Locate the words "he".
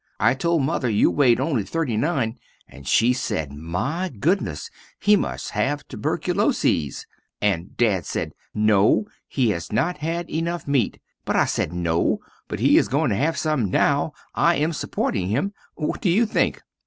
4.99-5.15, 9.27-9.51, 12.59-12.79